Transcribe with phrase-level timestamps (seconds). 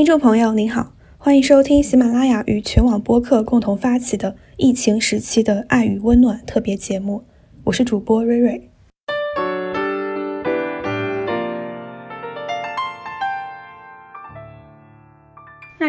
[0.00, 7.24] 听众朋友您好，欢迎收听喜马拉雅与全网播客共同发起的疫情时期的爱与温暖特别节目，
[7.64, 8.69] 我是主播瑞瑞。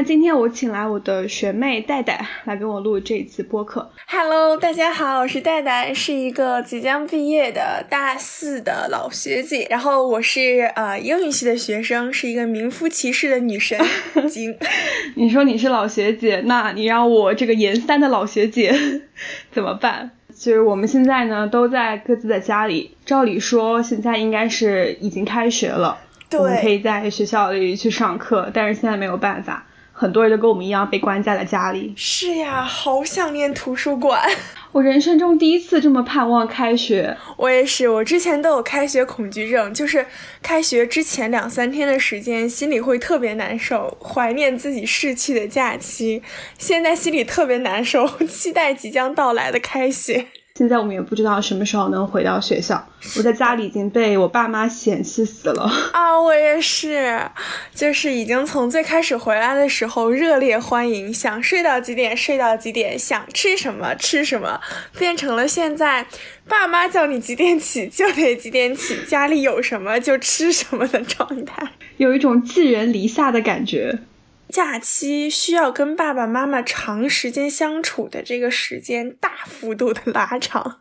[0.02, 3.88] 那今天我请来我的学妹戴戴来跟我录这一次播客。
[4.07, 9.68] Hello，大家好，我是戴戴，是一个即将毕业的大四的老学姐。
[9.70, 13.79] 然后我是呃英语系的学生，是一个名副其实的女神
[14.28, 14.57] 经。
[15.14, 18.74] 你说你是老学姐，那你让我这个研三的老学姐
[19.54, 20.10] 怎么办？
[20.33, 25.96] 就是我们现在呢都在各自的家里，照理说现在应该是已经开学了，
[26.32, 29.68] 我们可以在学校里去上课，但是现在没有办法，
[30.01, 31.93] 很多人都跟我们一样被关在了家里。
[31.96, 34.19] 是呀，好想念图书馆。
[34.73, 40.03] 我人生中第一次这么盼望开学，我也是，我之前都有开学恐惧症，就是
[40.42, 46.23] 开学之前两三天的时间，心里会特别难受，怀念自己逝去的假期。
[46.58, 50.26] 现在心里特别难受， 期待即将到来的开学。
[50.62, 52.88] 现在我们也不知道什么时候能回到学校。
[53.17, 55.64] 我在家里已经被我爸妈嫌弃死了。
[55.92, 57.20] 啊，我也是，
[57.73, 64.62] 就是已经从最开始回来的时候热烈欢迎，想睡到几点睡到几点，想吃什么吃什么，
[65.00, 66.06] 变成了现在
[66.48, 71.67] 爸妈叫你几点起就得几点起，家里有什么就吃什么的状态。
[71.98, 73.98] 有一种寄人篱下的感觉。
[74.52, 80.81] 假期需要跟爸爸妈妈长时间相处的这个时间大幅度的拉长。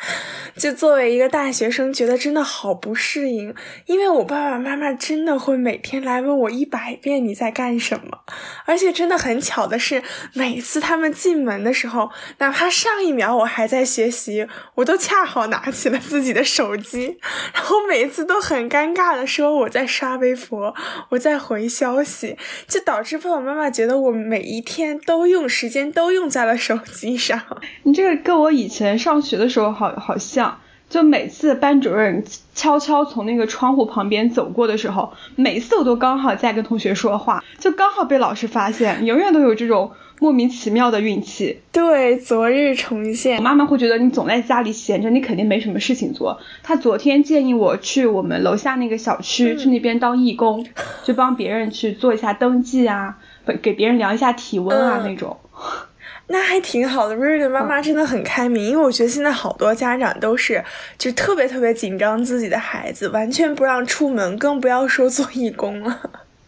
[0.56, 3.54] 就作为一个大学生，觉得真的好不适应，
[3.86, 8.20] 因为我爸爸妈妈真的会每天来问我一百遍你在干什么，
[8.66, 10.02] 而且真的很巧的是，
[10.34, 17.18] 每次他们进门的时候，哪怕上一秒我还在学习，我都恰好拿起了自己的手机，
[17.54, 20.74] 然后每次都很尴尬的说我在刷微博，
[21.10, 27.40] 我在回消息，就导致爸爸妈妈觉得我每一天都用时间都用在了手机上。
[27.84, 30.58] 你这个跟我以前上学的时候好好像，
[30.88, 32.24] 就每次班主任
[32.54, 41.60] 悄悄从那个窗户旁边走过的时候，每次我都刚好在跟同学说话，就刚好被老师发现，永远都有这种莫名其妙的运气。
[41.72, 43.42] 对，昨日重现我。
[43.42, 46.40] 妈妈会觉得你总在家里闲着，你肯定没什么事情做。
[46.62, 50.66] 她昨天建议我去我们楼下那个小区，去那边当义工，
[51.04, 55.38] 就帮别人去做一下登记啊，不给别人量一下体温啊、嗯那种。
[56.32, 60.64] 那还挺好的，瑞瑞的妈妈真的很开明，因为我觉得现在好多家长都是
[60.96, 66.00] 就特别特别紧张自己的孩子，完全不让出门，更不要说做义工了。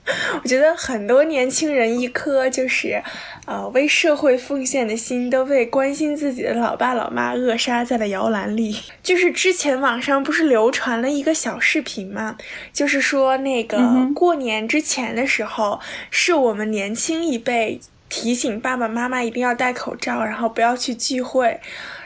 [0.43, 3.03] 我觉得很多年轻人一颗就是，
[3.47, 8.77] 呃，为社会奉献的心，都被关心自己的老爸老妈扼杀在了摇篮里。
[9.03, 12.37] 就是之前网上不是流传了一个小视频嘛，
[12.73, 13.79] 就是说那个
[14.15, 17.81] 过年之前的时候，是我们年轻一辈
[18.13, 21.59] 提醒爸爸妈妈一定要戴口罩，然后不要去聚会。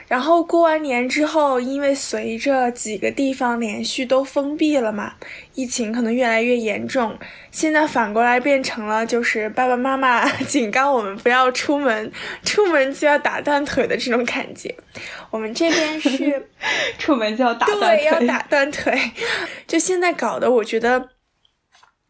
[0.07, 5.15] 然后过完年之后，因为随着几个地方连续都封闭了嘛，
[5.55, 7.19] 疫情可能越来越严重。
[7.51, 12.13] 现在反过来变成了就是爸爸妈妈 警告我们不要出门，
[12.45, 14.73] 出门就要打断腿的这种感觉。
[15.33, 16.49] 我们这边是
[17.01, 18.21] 出门就要打断腿对，要。
[18.29, 18.97] 打断腿。
[19.67, 21.09] 就现在搞得，我觉得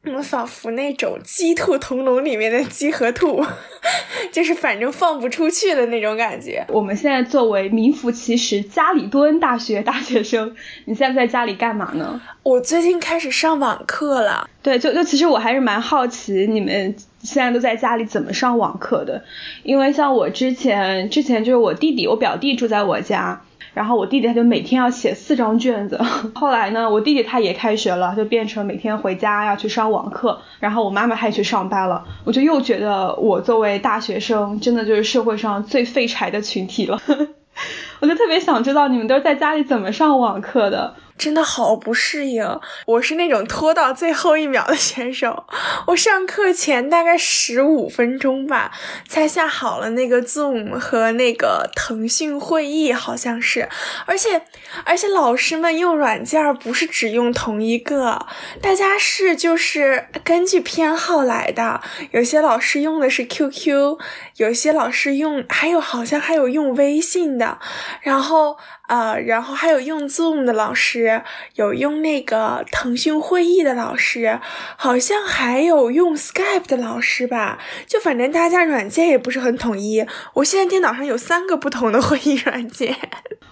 [0.07, 3.45] 我们仿佛那种鸡兔同笼里面的鸡和兔，
[4.31, 6.65] 就是反正放不出去的那种感觉。
[6.69, 12.21] 我们现在作为名副其实家里蹲大学大学生，你现在在家里干嘛呢？
[12.45, 19.21] 我最近开始上网课了，对，就就其实我还是蛮好奇你们现在都在家里怎么上网课的，
[19.65, 23.43] 因为像我之前之前就是我弟弟，我表弟住在我家。
[23.77, 26.01] 然后我弟弟他就每天要写四张卷子，
[26.35, 36.99] 后来呢，我弟弟他也开学了，就变成每天回家要去上网课，然后我妈妈还去上班了，我就又觉得我作为大学生，真的就是社会上最废柴的群体了。
[38.01, 40.95] 我就特别想知道你们都是在家里怎么上网课的。
[41.19, 42.45] 真的好不适应。
[42.87, 45.45] 我是那种拖到最后一秒的选手，
[45.87, 48.73] 我上课前大概十五分钟吧，
[49.09, 53.69] 才下好了那个 Zoom 和那个腾讯会议，好像是。
[54.05, 54.43] 而且
[54.85, 58.27] 而且老师们用软件不是只用同一个，
[58.61, 61.81] 大家是就是根据偏好来的。
[62.13, 63.99] 有些老师用的是 QQ，
[64.37, 67.59] 有些老师用还有好像还有用微信的，
[68.03, 68.57] 然后。
[68.89, 71.06] 呃，然后还有用 Zoom 的老师，
[71.55, 74.41] 有用那个腾讯会议的老师，
[74.77, 77.59] 好像还有用 Skype 的老师吧。
[77.87, 80.07] 就反正大家软件也不是很统一。
[80.35, 82.97] 我现在电脑上有三个不同的会议软件。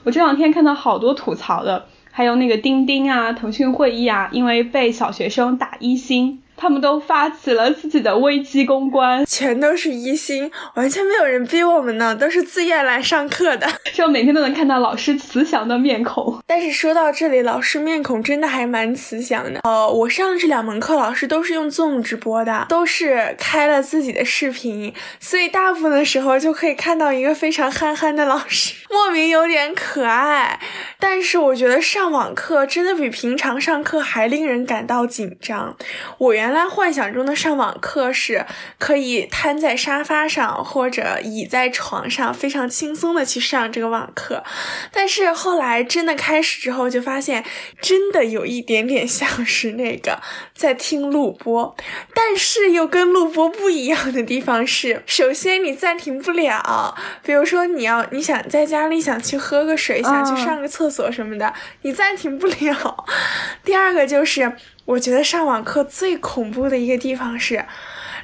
[0.05, 6.41] 我这两天看到好多吐槽的，还有那个钉钉啊、腾讯会议啊，因为被小学生打一星。
[6.65, 16.43] 他他们都发起了自己的危机公关，全都是一心，完全没有人逼我们呢，都是自愿来上课的，就每天都能看到老师慈祥的面孔。
[16.47, 19.61] 但是说到这里，老师面孔真的还蛮慈祥的。
[19.63, 30.59] 呃，我上的这两门课，老师都是用 Zoom 直播的，都是开了自己的视频，所以大部分的时候就可以看到一个非常憨憨的老师，莫名有点可爱。
[30.99, 35.77] 但是我觉得上网课真的比平常上课还令人感到紧张。
[36.17, 38.47] 我原原来幻想中的上网课是
[38.79, 44.45] 可以瘫在沙发上或者倚在床上，非常轻松的去上这个网课。
[44.93, 47.45] 但是后来真的开始之后，就发现
[47.81, 50.21] 真的有一点点像是那个
[50.55, 51.77] 在听录播，
[52.15, 61.53] 但是又跟录播不一样的地方是，首先你暂停不了，比如说你要你想在家里想去喝个水，想去上个厕所什么的，
[61.83, 63.05] 你暂停不了。
[63.65, 67.65] 第二个就是，我觉得上网课最恐怖的一个地方是。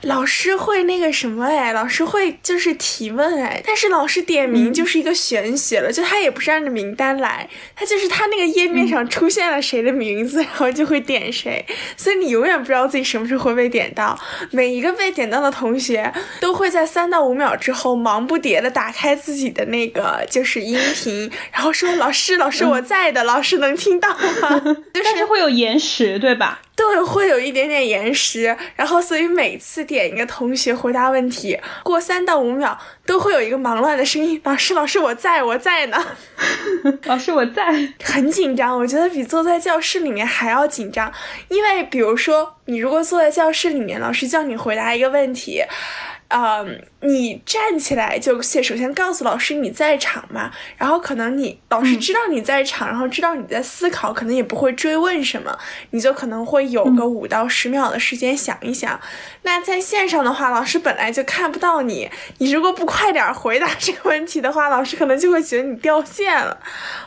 [0.03, 11.65] 老师会那个什么哎，老师会就是提问哎，但是老师点名就是一个玄学了，就他也不是按照名单来，他就是他那个页面上出现了谁的名字，然后就会点谁，
[11.97, 14.19] 所以你永远不知道自己什么时候会被点到。
[14.51, 24.61] 每一个被点到的同学都会在三到五秒之后忙不迭的打开自己的那个就是音频，然后说老师老师我在的，老师能听到吗？
[24.95, 26.63] 就是会有延时对吧？
[26.81, 36.03] 对，会有一点点延时，然后所以每次点一个同学回答问题，过三到五秒都会有一个忙乱的声音：“老师，老师，我在，我在呢。
[37.05, 37.71] ”老师，我在，
[38.03, 38.79] 很紧张。
[38.79, 41.13] 我觉得比坐在教室里面还要紧张，
[41.49, 45.63] 因为比如说，你如果坐在教室里面，老师叫你回答一个问题。
[46.31, 55.59] 嗯，你站起来就先首先告诉老师你在场嘛，然后可能你老师知道你在场，然后知道你在思考，可能也不会追问什么，
[55.91, 59.01] 你就可能会有个五到十秒的时间想一想。
[59.43, 66.57] 那在线上的话，老师本来就看不到你，你如果不快点回答这个问题的话，老师可能就会觉得你掉线了，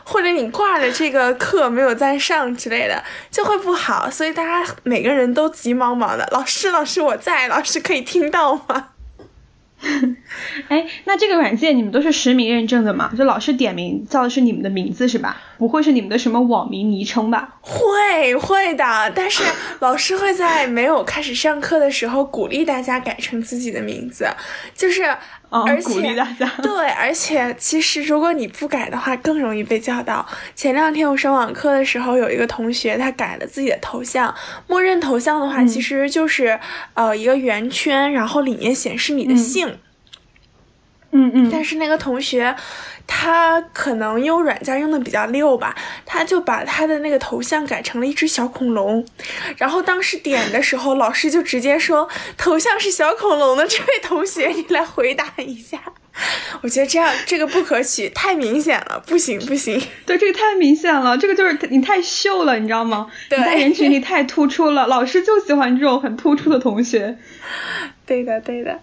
[0.04, 4.10] 或者你挂了这个课没有再上之类的，就会不好。
[4.10, 8.90] 所以大家每个人都急忙忙的，老师，老师我在，老师可以听到吗？
[10.68, 13.12] 哎，那这个软件你们都是实名认证的吗？
[13.16, 15.36] 就老师点名叫的是你们的名字是吧？
[15.58, 17.56] 不会是你们的什么网名昵称吧？
[17.60, 19.42] 会会的，但是
[19.80, 24.26] 老师会在没有开始上课的时候鼓励大家改成自己的名字，
[24.74, 25.02] 就是，
[25.62, 26.50] 而且鼓励大家。
[26.62, 30.26] 对，而且其实如果你不改的话，更容易被叫到。
[30.54, 34.34] 前两天我上网课的时候，有一个同学他改了自己的头像，
[34.66, 36.58] 默认头像的话其实就是
[36.94, 39.78] 呃一个圆圈，然后里面显示你的姓。
[41.16, 42.56] 嗯嗯，但是那个同学，
[43.06, 45.74] 他可能用软件用的比较溜吧，
[46.04, 49.06] 他就把他的那个头像改成了一只小恐龙，
[49.56, 55.80] 然后当时点的时候，老师就直接说头像是小恐龙的这位同学，你来回答一下。
[56.62, 59.82] 我觉得这样这个不可取，太明显了，不行不行。
[60.06, 63.10] 对，这个太明显了，这个就是你太秀了，你知道吗？
[63.28, 67.18] 对，在人群里太突出了，老师就喜欢这种很突出的同学。
[68.06, 68.78] 对 的对的。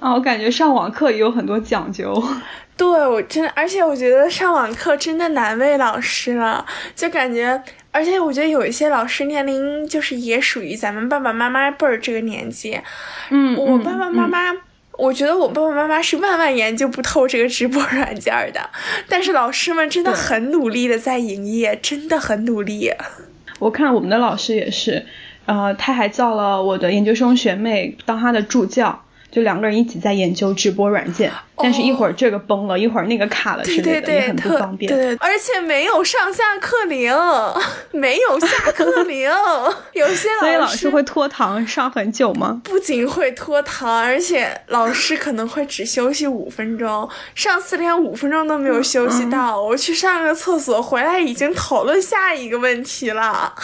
[0.00, 2.22] 啊，我感觉上网课也有很多讲究。
[2.76, 6.64] 对，我真的，而且我觉得上网课真的难为老师了，
[6.94, 7.60] 就感觉，
[7.90, 12.80] 而且我觉得有一些老师年龄就是也属于咱们爸爸妈妈辈儿这个年纪。
[13.30, 14.54] 嗯，我爸爸妈妈，
[14.92, 18.70] 我觉得我爸爸妈妈是万万研究不透这个直播软件的，
[19.08, 22.92] 但是老师们真的很努力的在营业，真的很努力。
[23.58, 25.04] 我看我们的老师也是，
[25.46, 29.02] 呃，他还叫了我的研究生学妹当他的助教。
[29.30, 34.90] 就两个人一起在研究直播软件，但是一会儿这个崩了，一会儿那个卡了之类的，也很不方便。
[34.90, 37.14] 对，而且没有上下课铃，
[37.92, 39.30] 没有下课铃，
[39.92, 42.62] 有些老师所以老师会拖堂上很久吗？
[42.64, 47.08] 不仅会拖堂，而且老师可能会只休息五分钟。
[47.34, 53.54] 上次连五分钟都没有休息到，我去上个厕所回来已经讨论下一个问题了。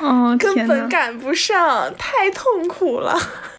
[0.00, 3.16] 嗯，根本赶不上，太痛苦了。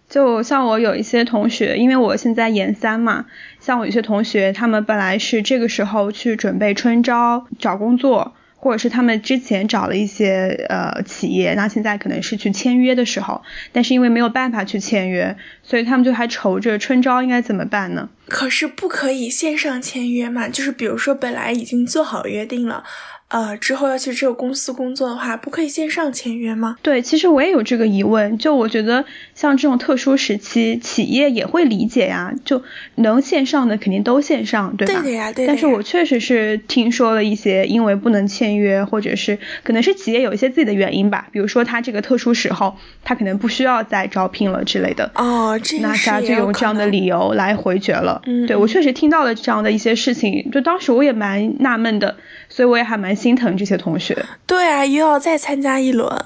[0.10, 3.28] 就像我有一些同学，因为我现在研三嘛，
[3.60, 18.10] 像我有些同学，他们本来是这个时候去准备春招找工作，或者是他们之前找了一些呃企业，那现在可能是去签约的时候，但是因为没有办法去签约，所以他们就还愁着春招应该怎么办呢？
[18.30, 20.48] 可是不可以线上签约嘛？
[20.48, 22.84] 就是比如说本来已经做好约定了。
[23.30, 26.78] 呃，之后要去这个公司工作的话，不可以线上签约吗？
[26.82, 28.36] 对，其实我也有这个疑问。
[28.40, 29.06] 就我觉得，
[29.36, 32.34] 像这种特殊时期，企业也会理解呀。
[32.44, 32.64] 就
[32.96, 35.02] 能线上的肯定都线上，对吧？
[35.04, 35.48] 对的呀，对的。
[35.48, 41.28] 但是我确实是听说了一些，因为不能签约，或者是可能是企业有一些自己的原因吧。
[41.32, 45.12] 比如说他这个特殊时候，他可能不需要再招聘了之类的。
[45.14, 48.19] 哦，这那他就用这样的理由来回绝了。
[48.26, 52.16] 嗯，对我确实听到了这样的一些事情，就当时我也蛮纳闷的。
[52.52, 54.26] 所以我也还蛮心疼这些同学。
[54.48, 56.26] 对啊，又要再参加一轮。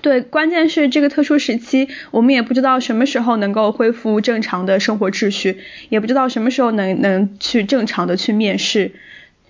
[0.00, 5.58] 对，关键是这个特殊时期，我们也不知道什么时候能够恢复正常的生活秩序，
[5.88, 8.92] 也不知道什么时候能能去正常的去面试。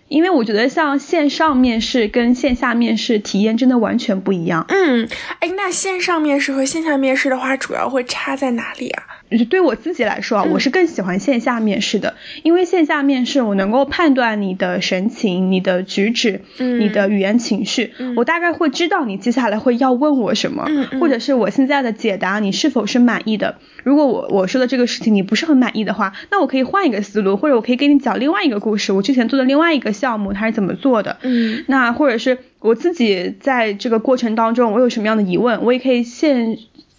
[0.08, 4.64] 因为我觉得像线上面试跟线下面试体验真的完全不一样。
[4.68, 5.06] 嗯，
[5.40, 9.02] 哎，那线上面试和线下面试的话，主要会差在哪里啊？
[9.50, 20.66] 对我自己来说啊，我是更喜欢线下面试的，因为线下面试我能够判断你的神情、你的举止、你的语言情绪，我大概会知道你接下来会要问我什么，
[21.00, 23.56] 或者是我现在的解答你是否是满意的。
[23.84, 31.18] 如果我我说的这个事情你不是很满意的话，那我可以换一个思路，或者我可以给你讲另外一个故事，我之前做的另外一个项目它是怎么做的。
[31.22, 36.58] 嗯，那或者是我自己在这个过程当中我有什么样的疑问，我也可以现。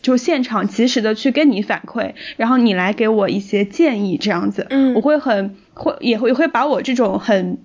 [0.10, 7.60] 就现场及时的去跟你反馈，然后你来给我一些建议，这样子，嗯，我会很会也会会把我这种很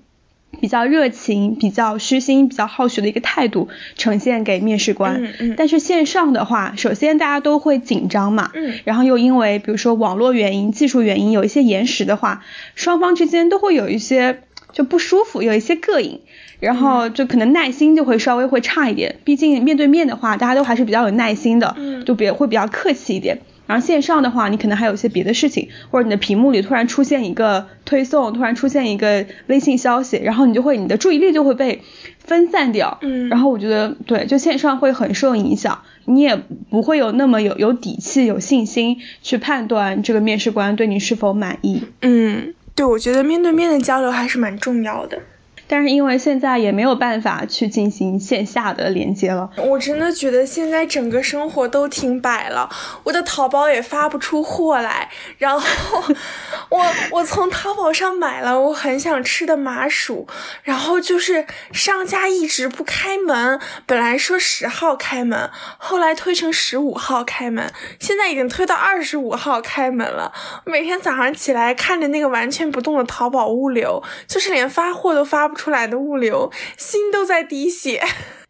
[0.60, 5.24] 比较热情、比较虚心、比较好学的一个态度呈现给面试官。
[5.24, 5.54] 嗯嗯。
[5.56, 14.42] 但是线上的话，首先大家都会紧张嘛，嗯，然后又因为比如说网络原因、技术原因有一些延时的话，双方之间都会有一些
[14.74, 16.20] 就不舒服，有一些膈应。
[16.60, 21.76] 然后就可能耐心就会稍微会差一点，毕竟面对面的话，大家都还是比较有耐心的，
[22.06, 23.38] 就比会比较客气一点。
[23.66, 31.82] 然后线上的话，你可能还有一些别的事情，或者你的屏幕里突然出现一个推送，突然出现一个微信消息，然后你就会你的注意力就会被
[32.18, 32.98] 分散掉。
[33.02, 36.36] 嗯，然后我觉得对，就线上会很受影响，你也
[36.70, 41.82] 不会有那么有有底气、有信心去判断这个面试官对你是否满意。
[42.02, 45.22] 嗯，对，我觉得面对面的交流还是蛮重要的。
[45.66, 52.68] 但是因为现在也没有办法去进行线下的连接了，我真的觉得现在整个生活都停摆了，
[53.02, 55.64] 我的淘宝也发不出货来，然后
[56.68, 60.28] 我我从淘宝上买了我很想吃的麻薯，
[60.62, 70.30] 然后就是商家一直不开门，本来说十号开门，后来推成十五号开门，现在已经推到二十五号开门了。
[70.66, 75.53] 每天早上起来看着那个完全不动的淘宝物流，就是连发货都发不。
[75.54, 78.02] 出来的物流，心都在滴血，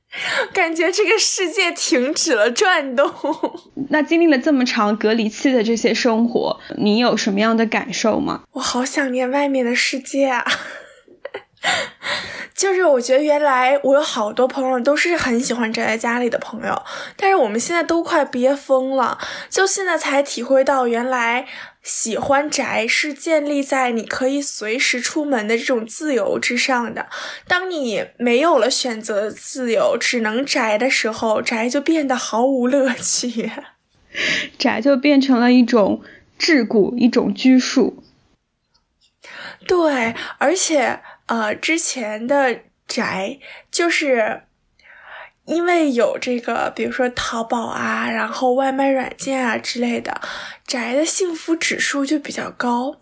[0.52, 3.12] 感觉这个世界停止了转动。
[3.90, 8.42] 那经历了这么长隔离期的这些生活，你有什么样的感受吗？
[8.52, 10.44] 我好想念外面的世界啊！
[12.54, 16.82] 就是我觉得原来我有好多朋友都是很喜欢宅在家里的朋友，
[17.16, 19.18] 但是我们现在都快憋疯了，
[19.50, 21.46] 就现在才体会到原来。
[21.85, 27.09] 喜欢宅是建立在你可以随时出门的这种自由之上的。
[27.47, 33.53] 当你没有了选择自由，只能宅的时候，宅就变得毫无乐趣，
[34.59, 36.03] 宅就变成了一种
[36.38, 38.03] 桎梏，一种拘束。
[39.67, 43.38] 对，而且呃，之前的宅
[43.71, 44.45] 就是。
[45.46, 50.20] 因为有这个，比如说淘宝啊，然后外卖软件啊之类的，
[50.66, 52.96] 宅的幸福指数就比较高。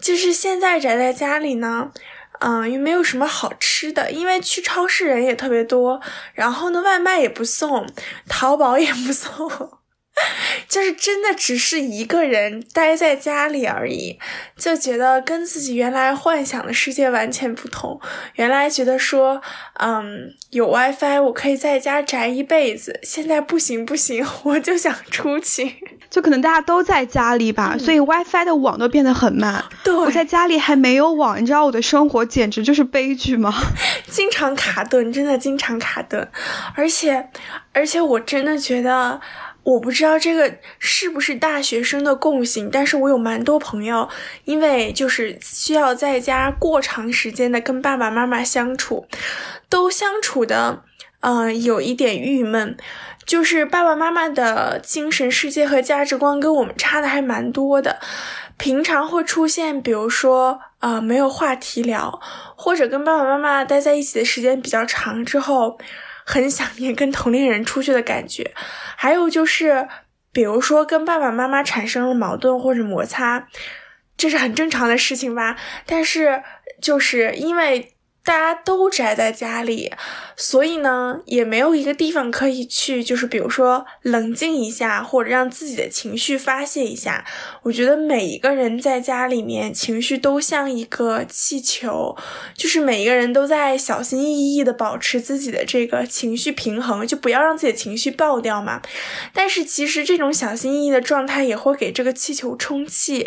[0.00, 1.90] 就是现在宅在家里呢，
[2.40, 6.00] 嗯，又没有什么好吃的，因为去超市人也特别多，
[6.34, 7.86] 然后呢，外卖也不送，
[8.28, 9.77] 淘宝也不送。
[10.68, 14.18] 就是真的只是一个人待在家里而已，
[14.56, 18.00] 就觉得跟自己原来幻想的世界完全不同。
[18.34, 19.40] 原来觉得说，
[19.80, 25.76] 嗯，有 WiFi 我可以在家宅一辈子，现在不行不行，我就想出去。
[26.10, 29.64] 就可能大家都在家里吧，所以 WiFi 的网都变得很慢。
[29.84, 33.54] 对，我在家里还没有网，你知道我的生活简直就是悲剧吗？
[34.08, 36.26] 经常卡顿，真的经常卡顿，
[36.74, 37.28] 而且
[37.72, 39.20] 而且我真的觉得。
[39.64, 44.08] 我不知道这个是不是大学生的共性，但是我有蛮多朋友，
[44.44, 49.06] 因为就是需要在家过长时间的跟爸爸妈妈相处，
[49.68, 50.84] 都相处的，
[51.20, 52.78] 嗯，有一点郁闷，
[53.26, 58.00] 就是爸爸妈妈的精神世界和价值观跟我们差的还蛮多的，
[58.56, 62.18] 平常会出现，比如说，呃，没有话题聊，
[62.56, 65.78] 或者跟爸爸妈妈待在一起的时间比较长之后。
[66.28, 68.52] 很想念跟同龄人出去的感觉，
[68.96, 69.88] 还有就是，
[70.30, 73.48] 比如说跟爸爸妈妈产生了矛盾或者摩擦，
[74.14, 75.56] 这是很正常的事情吧？
[75.86, 76.42] 但是
[76.82, 77.94] 就是因为。
[78.28, 79.90] 大家都宅在家里，
[80.36, 87.24] 所以呢，也没有一个地方可以去，就是比如说冷静一下，或者让自己的情绪发泄一下。
[87.62, 92.14] 我觉得每一个人在家里面情绪都像一个气球，
[92.54, 98.82] 就是每一个人都在小心翼翼的保持自己的这个情绪平衡，就不要让自己的情绪爆掉嘛。
[99.32, 103.26] 但是其实这种小心翼翼的状态也会给这个气球充气，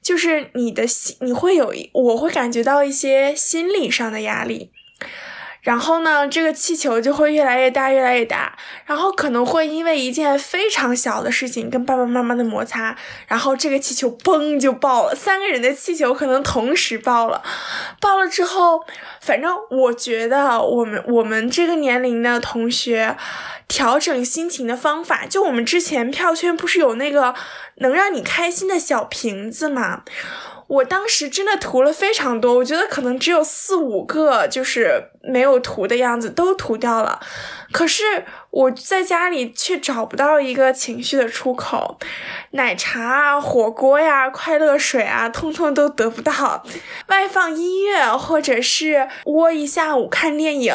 [0.00, 4.21] 就是你的心，你会有，我会感觉到一些心理上的。
[4.22, 4.70] 压力，
[5.60, 12.96] 然后呢，这个气球就会越来越大，越来越大，然后可能会因为一件非常小的事情跟爸爸妈妈的摩擦，
[13.28, 17.42] 然后这个气球嘣就爆了，三个人的气球可能同时爆了，
[18.00, 18.84] 爆了之后，
[19.20, 23.16] 反正我觉得我们我们这个年龄的同学
[23.68, 27.34] 调整心情的方法，就我们之前票圈不是有那个
[27.76, 30.02] 能让你开心的小瓶子吗？
[30.72, 37.20] 我当时真的涂了非常多，我觉得可能只有四五个就是没有涂的样子，都涂掉了。
[37.70, 41.98] 可是我在家里却找不到一个情绪的出口，
[42.52, 46.64] 奶茶啊、火锅呀、快乐水啊，通通都得不到。
[47.08, 50.74] 外放音乐或者是窝一下午看电影，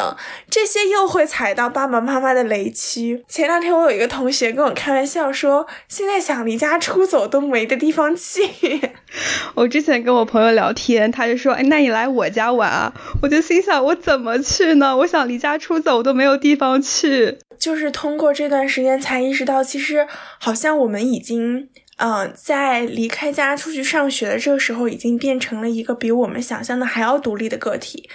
[0.50, 3.24] 这些又会踩到爸爸妈妈的雷区。
[3.28, 8.90] 前两天我有一个同学跟我开玩笑说，现在想离家出走都没的地方去。
[9.54, 12.92] 我之前跟我朋友聊天，他就说，哎，那你来我家玩啊？
[13.22, 14.96] 我就心想，我怎么去呢？
[14.96, 16.82] 我想离家出走都没有地方。
[16.88, 20.06] 去，就是通过这段时间才意识到，其实
[20.38, 28.08] 好像我们已经，嗯，在离开家出去上学的这个时候，已经变成了一个比我们想象的还要独立的个体。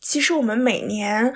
[0.00, 1.32] 其实我们每年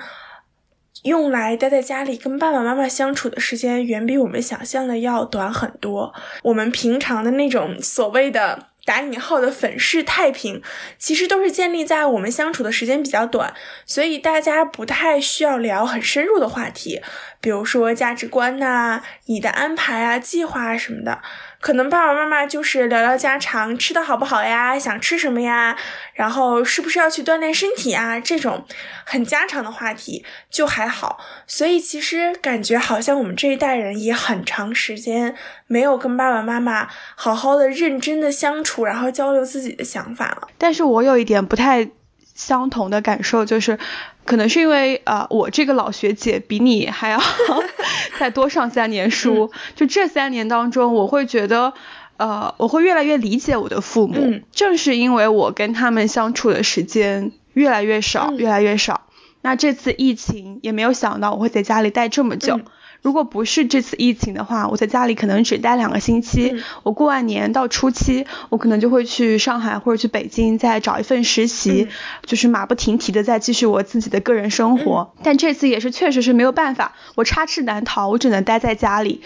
[1.03, 6.13] 用来待在家里跟爸爸妈妈相处的时间，远比我们想象的要短很多。
[6.43, 8.67] 我们平常的那种所谓的。
[8.85, 10.61] 打引号的粉饰太平，
[10.97, 13.53] 其实都是建立在我们相处的时间比较短，
[13.85, 17.01] 所以大家不太需要聊很深入的话题，
[17.41, 21.21] 比如说价值观呐、你的安排啊、计划啊什么的。
[21.65, 24.77] 可能爸爸妈妈就是聊聊家常，吃的好不好呀？
[24.77, 25.75] 想吃什么呀？
[26.13, 28.19] 然后是不是要去锻炼身体啊？
[28.19, 28.63] 这种
[29.03, 31.17] 很家常的话题就还好。
[31.47, 40.47] 所以其实感觉好像我们这一代人也很长时间没有跟爸爸妈妈好好的、认真的相处，然后交流自己的想法了。
[40.59, 41.89] 但是我有一点不太
[42.35, 43.79] 相同的感受，就是。
[44.25, 47.21] 可能是因为呃，我这个老学姐比你还要
[48.17, 51.75] 再多上三年书，就这三年当中，我会觉得，
[52.17, 54.41] 呃，我会越来越理解我的父母。
[54.51, 59.01] 正是因为我跟他们相处的时间越来越少，越来越少，
[59.43, 62.59] 那这次疫情也没有想到我会在家里待这么久。
[63.05, 66.55] 如果不是这次疫情的话，我在家里可能只待两个星期。
[66.81, 71.87] 我过完年到初七，我可能就会去上海或者去北京再找一份实习，
[72.25, 75.13] 就是马不停蹄的再继续我自己的个人生活。
[75.21, 79.21] 但这次也是确实是没有办法，我插翅难逃，我只能待在家里。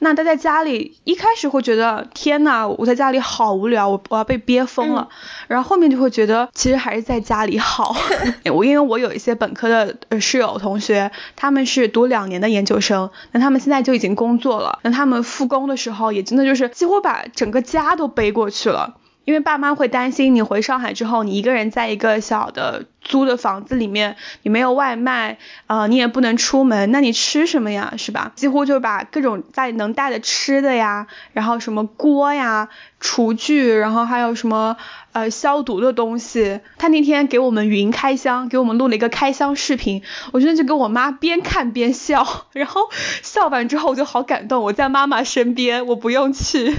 [0.00, 5.08] 那待在家里，一开始会觉得天呐，我在家里好无聊，我我要被憋疯了。
[5.48, 7.96] 然后后面就会觉得其实还是在家里好。
[8.52, 13.08] 我因为我有一些本科的室友同学，他们是读两年的研究生。
[13.30, 28.32] 那他们现在就已经工作了，那他们复工的时候也真的就是几乎把整个家都背过去了，因为爸妈会担心你回上海之后，你一个人在一个小的租的房子里面，你没有外卖，呃，你也不能出门，那你吃什么呀，是吧？
[28.34, 32.68] 几乎就把各种家里能带的吃的呀，然后什么锅呀、
[33.00, 34.76] 厨具，然后还有什么。
[35.12, 42.80] 呃，消毒的东西，他那天给我们云开箱，给我们录了一个开箱视频，我真的就跟我妈边看边笑，然后
[43.20, 46.74] 笑完之后我就好感动，我在妈妈身边，我不用去，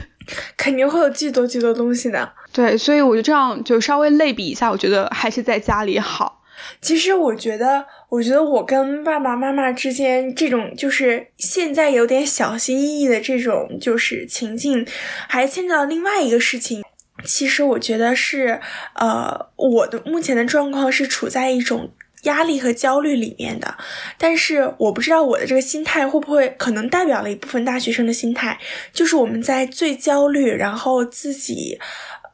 [0.55, 2.33] 肯定会有巨多巨多东西的。
[2.51, 6.41] 对，所以我就这样就稍微类比一下，我觉得还是在家里好。
[6.79, 14.85] 其实我觉得，我觉得我跟爸爸妈妈之间这种就是现在有点小心翼翼的这种就是情境，
[15.27, 16.83] 还牵扯到另外一个事情。
[17.25, 18.59] 其实我觉得是，
[18.95, 21.91] 呃，我的目前的状况是处在一种
[22.23, 23.77] 压力和焦虑里面的，
[24.17, 28.59] 但是我不知道我的这个心态会不会可能代表了一部分大学生的心态，
[28.91, 31.79] 就是我们在最焦虑，然后自己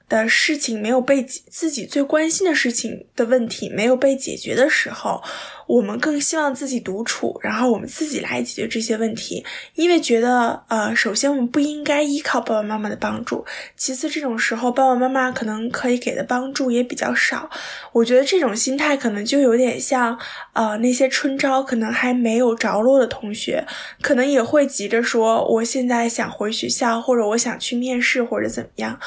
[0.07, 5.21] 的事情没有被自己最关心的事情的问题没有被解决的时候。
[5.69, 13.45] 我们更希望自己独处，然后我们自己来解决这些问题，因为觉得呃，首先我们不应该依靠爸爸妈妈的帮助，
[13.77, 17.47] 其次这种时候爸爸妈妈可能可以给的帮助也比较少。
[17.91, 20.17] 我觉得这种心态可能就有点像
[20.53, 23.63] 呃那些春招可能还没有着落的同学，
[24.01, 28.99] 可能也会急着说我现在想回学校，或者我想去面试，或者怎么样。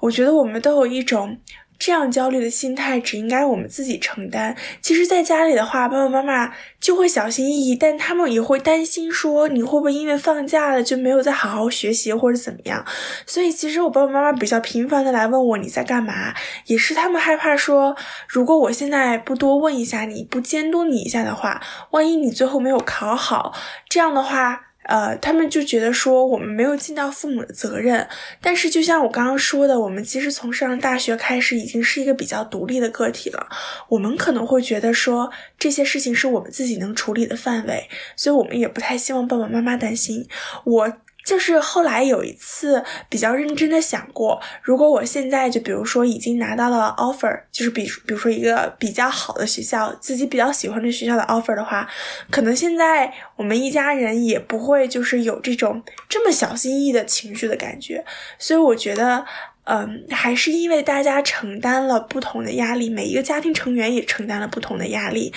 [0.00, 1.38] 我觉得我们都有一种。
[1.80, 4.54] 这样焦虑的心态只应该我们自己承担。
[4.82, 12.84] 其实，在家里的话，爸爸妈妈就会小心翼翼，但他们也会担心说你会不会因为放假了就没有再好好学习或者怎么样。
[13.26, 16.34] 所以，其实我爸爸妈妈比较频繁的来问我你在干嘛，
[16.66, 17.96] 也是他们害怕说，
[18.28, 21.62] 如果我现在不多问一下你，不监督你一下的话，
[21.92, 23.54] 万一你最后没有考好，
[23.88, 24.66] 这样的话。
[24.90, 28.06] 呃，他们就觉得说我们没有尽到父母的责任，
[28.42, 33.48] 但是就像我刚刚说的，我们其实从上大学开始已经是一个比较独立的个体了，
[33.88, 40.26] 我们可能会觉得说这些事情是我们自己能处理的范围，所以我们也不太希望爸爸妈妈担心
[40.64, 40.92] 我。
[41.24, 51.88] 就是后来有一次比较认真的想过，如果我现在就比如说已经拿到了 offer，就是比比如说一个比较好的学校，自己比较喜欢的学校的 offer 的话，
[52.30, 58.04] 可能现在我们一家人也不会就是有这种这么小心翼翼的情绪的感觉。
[58.38, 59.24] 所以我觉得，
[59.64, 65.32] 嗯，还是因为大家承担了不同的压力，每一个家庭成员也承担了不同的压力。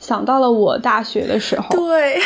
[0.00, 2.20] 想到了我大学的时候，对。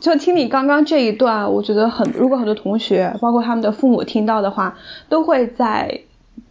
[0.00, 4.76] 就听你刚刚这一段，我觉得很，如果很多同学，包括他们的父母听到的话，
[5.08, 6.02] 都会在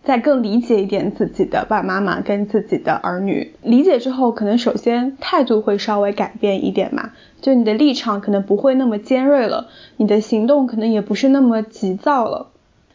[0.03, 3.53] 再更理解一点自己的爸爸妈妈跟自己的儿女。
[3.61, 12.47] 理解之后，可能首先态度会稍微改变一点嘛，就你的立场可能不会那么尖锐了，你的行动可能也不是那么急躁了。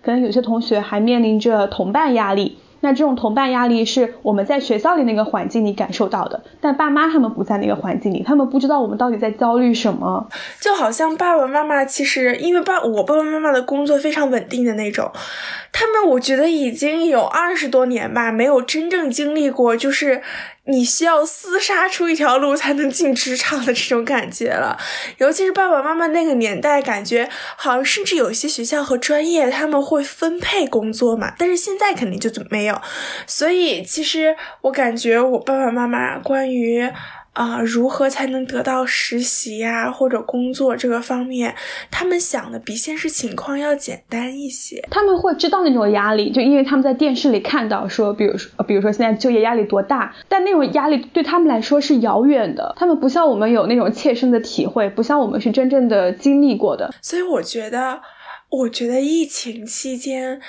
[0.02, 2.58] 可能有些同学还面临着同伴压力。
[2.82, 10.28] 那这种同伴压力是我们在学校里那个环境里感受到的，但爸妈他们不在那个环境里，他们不知道我们到底在焦虑什么。
[10.60, 15.10] 就好像爸爸妈妈其实因为爸我爸爸妈妈的工作非常稳定的那种，
[15.72, 20.20] 他们我觉得已经有二十多年吧，没有真正经历过就是。
[20.66, 24.78] 你需要厮杀出一条路才能进职场的这种感觉了，
[25.18, 32.80] 尤其是爸爸妈妈那个年代，感觉好像甚至有些学校和专业他们会分配工作嘛，但是现在肯定就没有，
[33.26, 36.88] 所以其实我感觉我爸爸妈妈关于。
[37.32, 41.54] 啊，如何才能得到实习呀，或者工作这个方面，
[41.90, 44.86] 他们想的比现实情况要简单一些。
[44.90, 52.74] 他们会知道那种压力，就因为他们在电视里看到说，比如说，比如说现在就业压力多大，但那种压力对他们来说是遥远的。
[52.76, 56.94] 他们不像我们有那种切身的体会，不像我们是真正的经历过的。
[57.00, 58.02] 所以我觉得，
[58.50, 60.40] 我觉得疫情期间。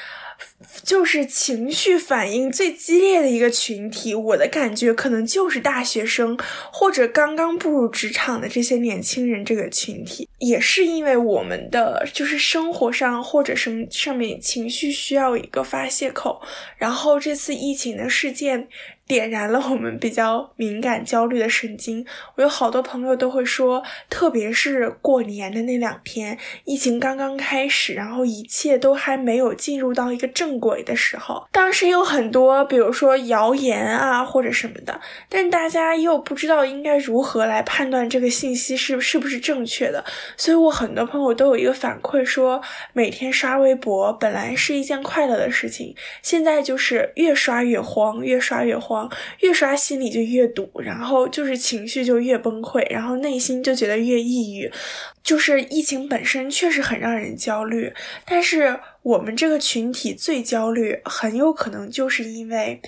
[0.84, 6.38] 就是情绪反应最激烈的一个群体，我的感觉可能就是大学生
[6.72, 16.42] 或者刚刚步入职场的这些年轻人这个群体，也是因为我们的就是生活上或者什么上面情绪需要一个发泄口，
[16.78, 18.68] 然后这次疫情的事件。
[19.06, 22.06] 点燃了我们比较敏感、焦虑的神经。
[22.36, 40.04] 我有好多朋友都会说，特别是过年的那两天，疫情刚刚开始，然后一切都还没有进入到一个正轨的时候，当时有很多，比如说谣言啊或者什么的，但大家又不知道应该如何来判断这个信息是是不是正确的。
[40.38, 42.62] 所以我很多朋友都有一个反馈说，
[42.94, 49.10] 每天刷微博本来是一件快乐的事情，现在就是越刷越慌，越刷越慌。
[49.40, 54.72] 越刷心里就越堵，然后就是情绪就越崩溃，然后内心就觉得越抑郁。
[55.24, 57.94] 就是疫情本身确实很让人焦虑，
[58.26, 62.82] 但是我们这个群体最焦虑，很有可能就是因为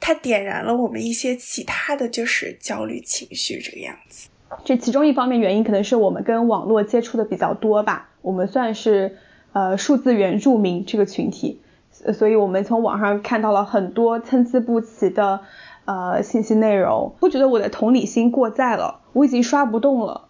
[0.00, 4.28] 它点燃了我们一些其他的就是焦虑情绪这个样子。
[4.64, 9.18] 这其中一方面原因可能是我们跟网络接触的比较多吧，我们算是
[9.52, 11.60] 呃数字原住民这个群体。
[12.14, 15.40] 所以，我们从网上看到了很多参差不齐的
[15.84, 20.27] 呃信息内容，不觉得我的同理心过载了，我已经刷不动了。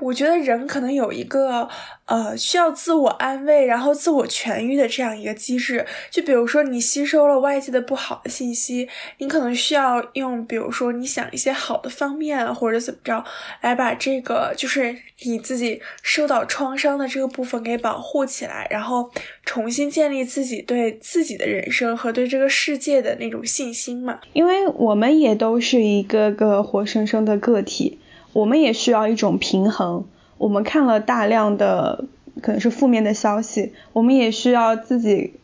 [0.00, 1.68] 我觉得人可能有一个
[2.06, 5.84] 呃需要自我安慰，然后自我痊愈的这样一个机制。
[6.10, 13.24] 就比如说你吸收了外界的不好的信息，你可能需要用，比如说你想一些好的方面或者怎么着，
[13.60, 19.10] 来把这个就是你自己受到创伤的这个部分给保护起来，然后
[19.44, 24.20] 重新建立自己对自己的人生和对这个世界的那种信心嘛。
[24.32, 27.98] 因为我们也都是一个个活生生的个体。
[28.32, 30.04] 我们也需要一种平衡。
[30.36, 32.04] 我们看了大量的
[32.42, 35.34] 可能是负面的消息，我们也需要自己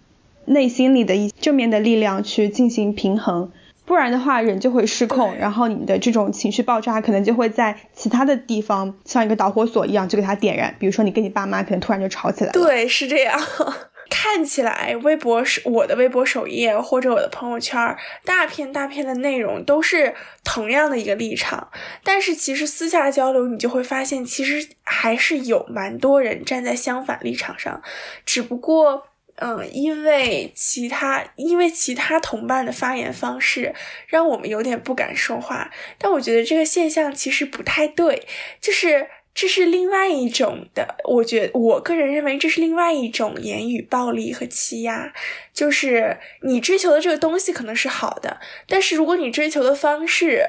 [0.45, 3.51] 内心里的一正面的力量去进行平衡。
[3.87, 12.53] 不然的话人就会失控，然后你的这种情绪爆炸可能就会在其他的地方像一个导火索一样就给它点燃，比如说你跟你爸妈可能突然就吵起来了。
[12.53, 13.39] 对，是这样。
[14.11, 20.15] 看起来微博是我的微博首页或者我的朋友圈，大片大片的内容都是
[20.45, 21.71] 同样的一个立场，
[22.03, 27.83] 但是其实私下交流你就会发现，其实还是有蛮多人站在相反立场上，
[28.27, 33.75] 只不过，嗯，因为其他因为其他同伴的发言方式，
[34.07, 35.71] 让我们有点不敢说话。
[35.99, 38.27] 但我觉得这个现象其实不太对，
[38.61, 39.09] 就是。
[39.35, 45.13] 这是另外一种的，我觉我个人认为这是另外一种言语暴力和欺压，
[45.53, 50.45] 就是你追求的这个东西可能是好的，但是如果你追求的方式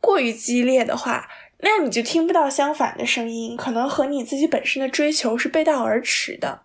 [0.00, 6.60] 过于激烈的话，那你就听不到相反的声音，可能和你自己本身的追求是背道而驰的。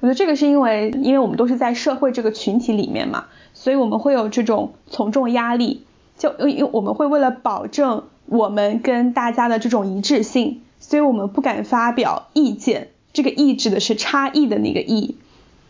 [0.00, 5.84] 我觉得这个是因为，因为我们都是在社会这个群体里面嘛，所以我们会有这种从众压力，
[6.16, 10.62] 就因为我们会为了保证我们跟大家的这种一致性。
[10.82, 15.16] 所以我们不敢发表意见，这个“意”指的是差异的那个“意”。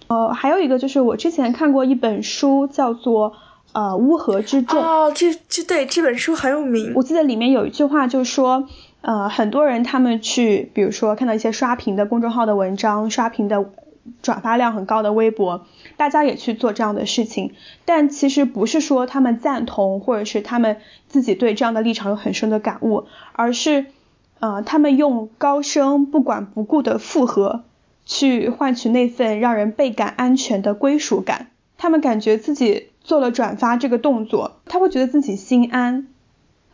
[0.08, 3.30] 呃，还有一个就是我之前看过一本书，叫做
[3.72, 4.80] 《呃乌合之众》。
[4.82, 6.92] 哦，这这对这本书很有名。
[6.96, 8.66] 我记得里面有一句话，就是说，
[9.02, 13.70] 呃，很多人他们去，比如说看到一些刷屏的公众号的文章，刷屏的
[14.22, 17.52] 转发量很高的微博，大家也去做这样的事情，
[17.84, 23.86] 但其实不是说他们赞同，或者是他们自己对这样的立场有很深的感悟，而是。
[24.42, 27.62] 呃，他们用高声不管不顾的附和，
[28.04, 31.52] 去换取那份让人倍感安全的归属感。
[31.78, 36.08] 他们感觉自己做了转发这个动作，他会觉得自己心安，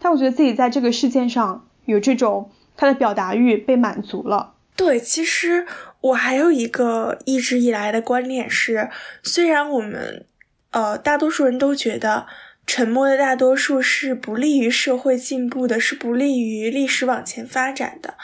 [0.00, 4.54] 他会觉得自己在这个事件上有这种他的表达欲被满足了。
[4.74, 5.66] 对，其实
[6.00, 8.88] 我还有一个一直以来的观念是，
[9.22, 10.24] 虽然我们
[10.70, 12.24] 呃大多数人都觉得。
[12.68, 18.14] 沉默的大多数是不利于社会进步的，是不利于历史往前发展的。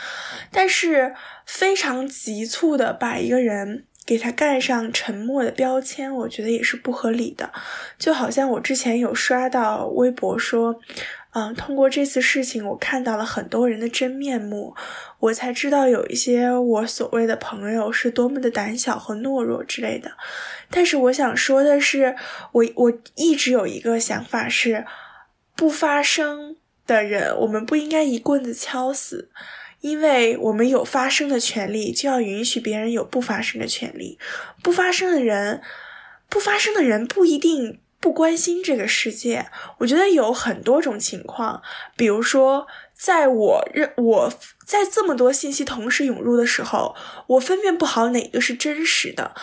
[0.52, 1.14] 但是
[1.46, 7.50] 非常急促的把一个人给他盖上沉默的标签，我觉得也是不合理的。
[7.98, 10.78] 就好像我之前有刷到微博说。
[11.34, 14.72] 嗯，通过这次事情，我看到了很多人的真面目，
[15.18, 20.12] 我才知道有一些我所谓的朋友是多么的胆小和懦弱之类的。
[20.70, 22.14] 但是我想说的是，
[22.52, 24.84] 我我一直有一个想法是，
[25.56, 26.54] 不发声
[26.86, 29.28] 的人，我们不应该一棍子敲死，
[29.80, 34.20] 因为我们有发声的权利，就要允许别人有不发声的权利。
[34.62, 35.60] 不发声的人，
[36.28, 37.80] 不发声的人不一定。
[38.04, 39.46] 不关心这个世界，
[39.78, 41.62] 我觉得有很多种情况。
[41.96, 44.32] 比如说，在我认我
[44.66, 46.94] 在这么多信息同时涌入的时候，
[47.28, 49.34] 我分辨不好哪个是真实的，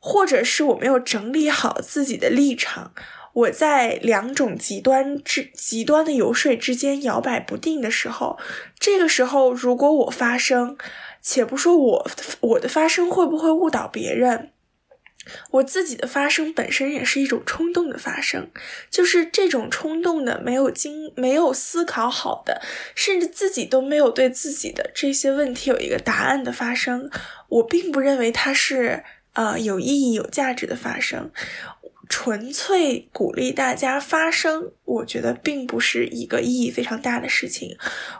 [0.00, 2.92] 或者是我没有整理好自己的立场，
[3.32, 8.38] 我在两种极端之极端的游说之间摇摆不定的时候，
[8.78, 10.76] 这个时候如果我发声，
[11.22, 14.50] 且不说我我的发声会不会误导别人。
[15.50, 18.50] 我自己的发声本身也是一种冲动的发声，
[18.90, 22.60] 就是这种冲动的、没有经、没有思考好的，
[22.94, 27.10] 甚至自己都没有对自己的这些问题有一个答案的发声，
[27.48, 31.30] 我并不认为它是呃有意义、有价值的发生。
[32.06, 37.76] 纯粹鼓励大家发声，我觉得并不是一个意义非常大的事情。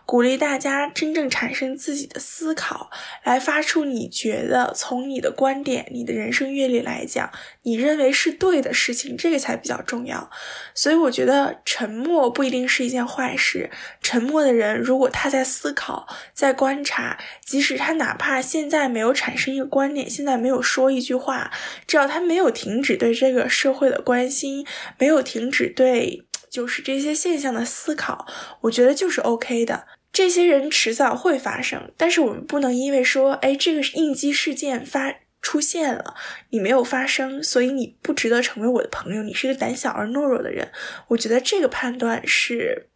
[0.06, 2.90] 鼓励大家真正产生自己的思考，
[3.22, 7.30] 来发出你觉得从你的观点、你的人生阅历来讲，
[7.62, 10.30] 你认为是对的事情，这个才比较重要。
[10.74, 13.70] 所以我觉得沉默不一定是一件坏事。
[14.00, 21.50] 沉默的人，如果他在思考、在观察，即使他哪怕现在没有产生一个观点，现在没有说一句话，
[21.86, 24.66] 只要他没有停止对这个社会的关心，
[24.98, 28.28] 没有停止对就是这些现象的思考，
[28.60, 29.88] 我觉得就是 OK 的。
[30.12, 35.12] 这些人迟早会发生，但是我们不能因为说，哎，这个应激事件发
[35.42, 36.14] 出现了，
[36.50, 40.70] 你没有发生，所以你不值得成为我的朋友，你是个胆小而懦弱的人。
[41.08, 42.86] 我觉得这个判断是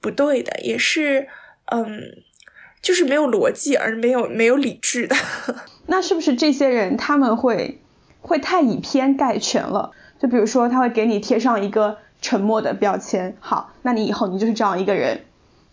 [0.00, 1.28] 不对的，也是，
[1.66, 2.02] 嗯，
[2.82, 5.14] 就是没有逻辑而没有没有理智的。
[5.86, 7.80] 那是不是这些人他们会
[8.20, 9.92] 会太以偏概全了？
[10.20, 15.20] 就比如说，他会给你贴上一个沉默的标签，好，那你以后你就是这样一个人，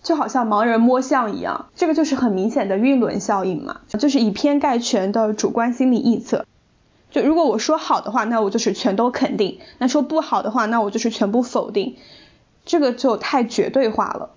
[0.03, 6.45] 就好像盲人摸象一样，这个就是很明显的晕轮效应嘛，就是以偏概全的主观心理臆测。
[7.12, 11.95] 就如果我说好的话，那我就是全都肯定；那说不好的话，那我就是全部否定，
[12.65, 14.31] 这个就太绝对化了。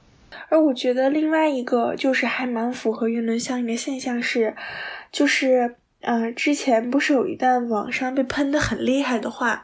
[0.49, 4.55] 而我觉得另外一个就是还蛮符合晕轮效应的现象是，
[5.11, 9.63] 就是呃，之前不是有一段网上被喷的很厉害的话，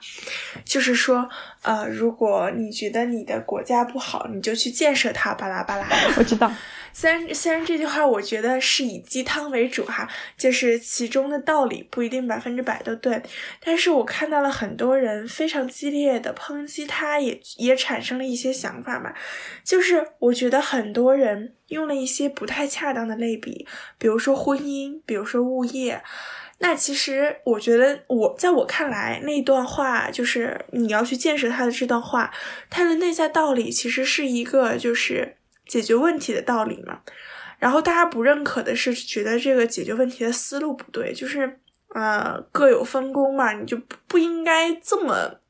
[0.64, 1.28] 就是说，
[1.62, 5.86] 呃，如果你觉得你的国家不好，你就去建设它，巴拉巴拉。
[6.18, 6.50] 我知道。
[6.96, 13.20] 虽然虽然这句话我觉得是以鸡汤为主哈，就是其中的道理不一定百分之百都对，
[13.60, 19.12] 但是我看到了很多人非常激烈的抨击他，也也产生了一些想法嘛，
[19.64, 23.66] 就是我觉得很多人用了一些不太恰当的类比，
[23.98, 26.00] 比如说婚姻，比如说物业，
[26.58, 32.32] 那其实我觉得我在我看来那段话就是你要去建设他的这段话，
[32.70, 35.34] 它的内在道理其实是一个就是。
[35.66, 37.00] 解决问题的道理嘛，
[37.58, 41.58] 然后大家不认可的是，觉得这个解决问题的思路不对，就是
[41.94, 45.40] 呃各有分工嘛，你就不应该这么，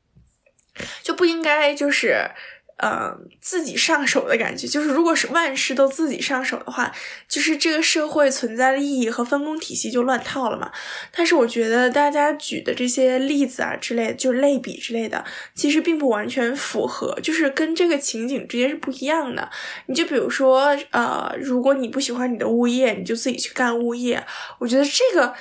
[1.01, 2.31] 就不应该就是。
[2.77, 6.93] 呃，自己上手的感觉，就是如果是万事都自己上手的话，
[7.27, 10.69] 就是这个社会存在的意义和分工体系就乱套了嘛。
[11.15, 19.49] 但是我觉得大家举的这些例子啊之类，就是类比之类的，其实并不完全符合，就是跟这个情景之间是不一样的。
[19.85, 24.21] 你就比如说，呃，如果你不喜欢你的物业，你就自己去干物业。
[24.59, 25.33] 我觉得这个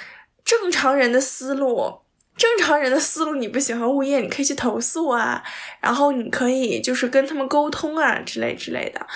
[0.45, 2.04] 正常人的思路。
[2.37, 5.43] 正常人的思路，你不喜欢物业，你可以去投诉啊，
[5.81, 9.07] 然后你可以就是跟他们沟通啊，之类之类的。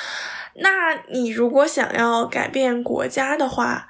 [0.57, 3.89] 那你如果想要改变国家的话，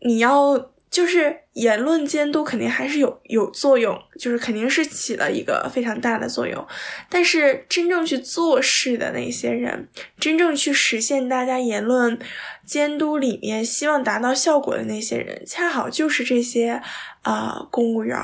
[0.00, 0.70] 你要。
[0.90, 6.64] 就是言论监督肯定还是有有作用，就是肯定是起了一个非常大的作用。
[7.08, 12.18] 但是真正去做事的那些人，真正去实现大家言论
[12.64, 16.80] 监督里面希望达到效果的那些人，恰好就是这些
[17.22, 18.16] 啊公务员。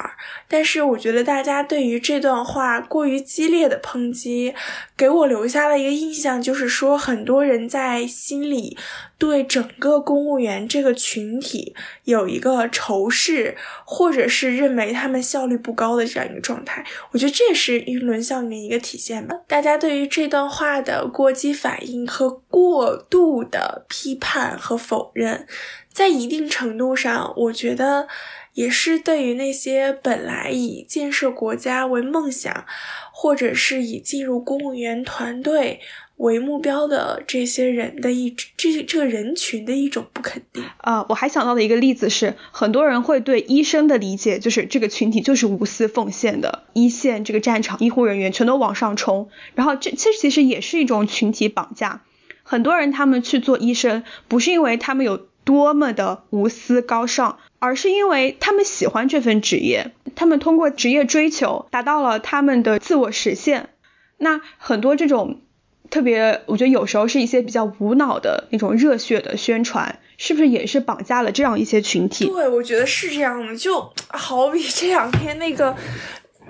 [0.49, 4.55] 但是我觉得大家对于这段话过于激烈的抨击，
[4.97, 8.79] 给我留下了一个印象，就是说很多人在心里。
[9.19, 19.35] 对整个公务员这个群体有一个仇视是，或者是认为他们效率不高的这样一个状态，我觉得这也是舆论效应的一个体现吧。
[19.49, 25.47] 大家对于这段话的过激反应和过度的批判和否认，
[25.91, 28.07] 在一定程度上，我觉得
[28.53, 32.67] 也是对于那些本来以建设国家为梦想，
[33.13, 35.81] 或者是以进入公务员团队。
[36.17, 41.05] 为目标的这些人的一这这个人群的一种不肯定啊！
[41.11, 52.03] 我还想到的一个例子是，很多人会对医生的理解就是这个群体就是无私奉献的，一线这个战场医护人员全都往上冲，然后这这其实也是一种群体绑架。
[52.43, 63.69] 很多人他们去做医生，不是因为他们有多么的无私高尚，而是因为他们喜欢这份职业，他们通过职业追求达到了他们的自我实现。
[64.17, 65.43] 那很多这种。
[65.91, 72.27] 特别，我觉得有时候是一些比较无脑的那种热血的宣传，是不是也是绑架了这样一些群体？
[72.27, 73.57] 对，我觉得是这样的。
[73.57, 75.77] 就好比这两天那个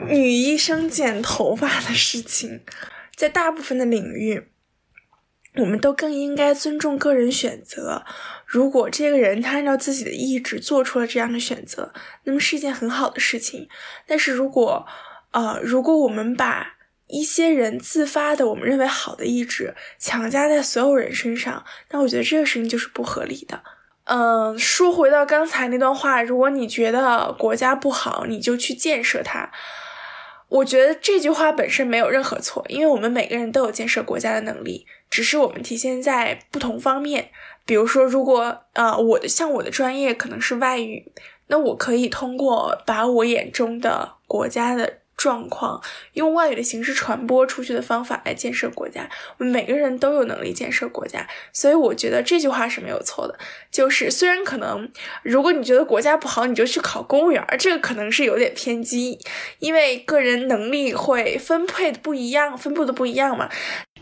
[0.09, 2.61] 女医生剪头发的事情，
[3.15, 4.49] 在大部分的领域，
[5.57, 8.05] 我们都更应该尊重个人选择。
[8.45, 11.93] 如果这个人他按照自己的意志做出了这样的选择，
[12.25, 13.69] 那么是一件很好的事情。
[14.07, 14.87] 但是如果，
[15.33, 16.76] 呃，如果我们把
[17.09, 23.63] 一些人自发的，我们认为好的意志强加在所有人身上，那我觉得这个事情就是不合理的。
[24.05, 29.51] 嗯，说回到刚才那段话，如果你觉得国家不好，你就去建设它。
[30.49, 37.31] 我觉得这句话本身没有任何错，因为我们每个人都有建设国家的能力，只是我们体现在不同方面。
[37.65, 41.13] 比如说，如果呃我的像我的专业可能是外语，
[41.49, 44.99] 那我可以通过把我眼中的国家的。
[45.17, 53.39] 状况用外语的形式传播出去的方法来建设国家，我们每个人都有能力建设国家，所以我觉得这句话是没有错的。
[53.71, 54.89] 就是虽然可能，
[55.23, 59.19] 如果你觉得国家不好，你就去考公务员，这个可能是有点偏激，
[59.59, 63.49] 因为个人能力会分配的不一样，分布的不一样嘛。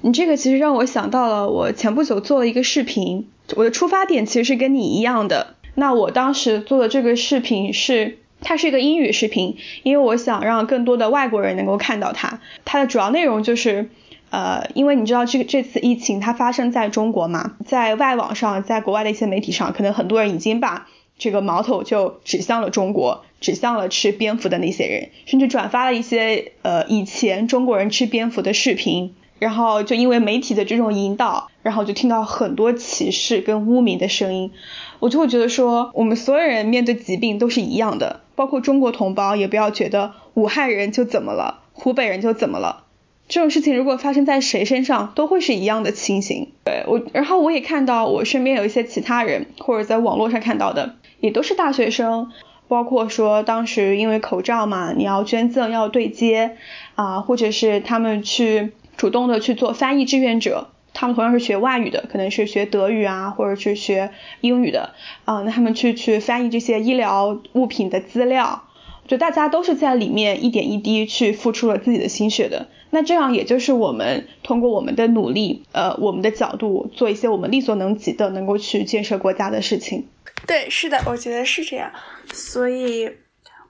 [0.00, 5.54] 你这个其实让我想到了，我前不久做了一个视频，我的出发点其实是跟你一样的。
[5.76, 8.18] 那我当时做的这个视频是。
[8.44, 12.40] 它是一个英语视频，因为我想让更多的外国人能够看到它。
[12.64, 13.88] 它的主要内容就是，
[14.30, 20.86] 呃，因为你知道这个这次疫情它发生在中国嘛，在外网上，在国外的一些媒体上，可能很多人已经把
[21.18, 34.50] 这个矛头就指向了中国，指向了吃蝙蝠的那些人，甚至转发了一些呃以前中国人吃蝙蝠的视频，然后就因为媒体的这种引导，然后就听到很多歧视跟污名的声音，
[34.98, 38.20] 我就会觉得说，我们所有人面对疾病都是一样的。
[38.34, 42.84] 包括中国同胞也不要觉得武汉人就怎么了，湖北人就怎么了，
[43.28, 46.48] 这种事情如果发生在谁身上都会是一样的情形。
[46.64, 52.30] 对我，然后我也看到我身边有一些其他人或者在网络上看到的，也都是大学生，
[52.68, 56.56] 包括说当时因为口罩嘛，你要捐赠要对接
[56.94, 64.94] 啊，或者是他们去主动的去做翻译志愿者，他们同样是学外语的，可能是学德语啊，或者是学英语的
[65.26, 68.64] 啊，那他们去去翻译这些医疗物品的资料。
[69.06, 80.08] 就大家都是在里面一点一滴去付出了自己的心血的，那这样也就是我们通过我们的努力，呃，我们的角度做一些我们力所能及的，能够去建设国家的事情。
[80.46, 81.92] 对，是的，我觉得是这样。
[82.32, 83.10] 所以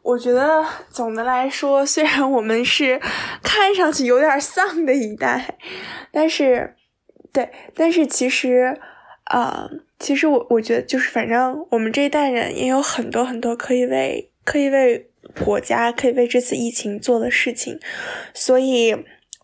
[0.03, 3.01] 我觉得总的来说，虽然我们是
[3.43, 5.57] 看上去有点丧的一代，
[6.13, 6.77] 但是，
[7.35, 8.79] 对，但是其实，
[9.31, 9.69] 呃，
[9.99, 15.11] 其实我我觉得就是反正我们这一代人也有很多很多可以为可以为。
[15.43, 17.81] 国家可以为这次疫情做的事情，
[18.35, 18.95] 所以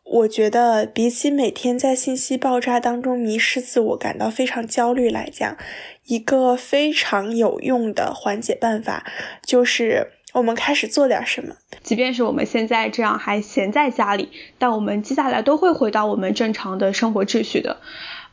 [0.04, 5.56] 我觉得比起每天在信息爆炸当中迷失自我、感到非常焦虑来讲，
[6.04, 9.04] 一个非常有用的缓解办法
[9.42, 11.54] 就是我们开始做点什么。
[11.82, 14.28] 即便是我们现在这样还闲在家里，
[14.58, 17.78] 但我们接下来都会回到我们正常的生活秩序的。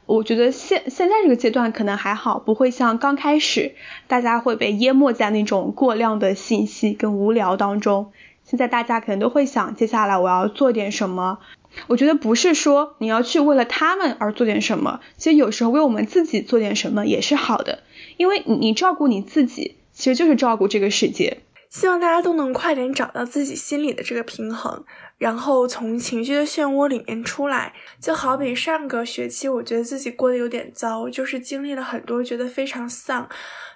[0.05, 3.75] 我觉得现现在这个阶段可能还好，不会像刚开始
[4.07, 8.11] 大家会被淹没在那种过量的信息跟无聊当中。
[8.45, 11.39] 现在大家可能都会想，接下来我要做点什么。
[11.87, 17.79] 我觉得不是说你要去为了他们而做点什么，其实有时候为我们自己做点什么也是好的，
[18.15, 21.39] 因为你你照顾你自己，其实就是照顾这个世界。
[21.70, 24.84] 希望大家都能快点找到自己心里的这个平衡。
[25.18, 33.28] 然后从情绪的漩涡里面出来，就好比上个学期，我觉得自己过得有点糟，就是经历了很多觉得非常丧、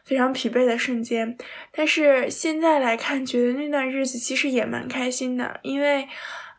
[0.06, 1.36] 非常疲惫的瞬间。
[1.72, 6.08] 但是现在来看，觉得那段日子其实也蛮开心的，因为，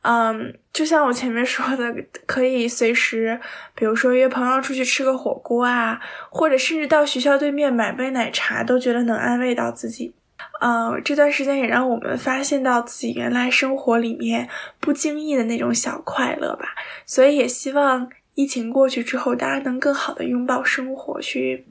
[0.03, 1.95] 嗯，就像我前面说的，
[2.27, 3.41] 可以随时，
[3.77, 10.13] 比如说约朋友出去吃个火锅啊，或者甚至到学校对面买杯奶茶，都觉得能安慰到自己。
[10.63, 14.49] 呃，这段时间也让我们发现到自己原来生活里面
[14.79, 16.67] 不经意的那种小快乐吧。
[17.05, 21.67] 所以也希望疫情过去之后，大家能更好的拥抱生活，去，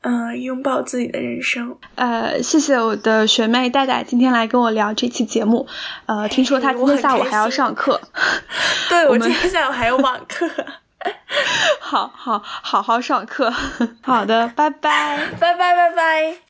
[0.00, 1.78] 嗯，拥抱自己的人生。
[1.94, 5.68] 呃，谢谢我的学妹戴戴今天来跟我聊这期节目。
[6.06, 8.00] 呃，听说她 今天下午还要上课。
[8.88, 10.50] 对，我今天下午还有网课。
[11.78, 13.54] 好好好好上课。
[14.02, 16.45] 好的，拜拜，拜拜拜拜。